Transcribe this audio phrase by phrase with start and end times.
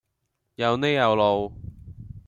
[0.55, 1.53] 又呢又路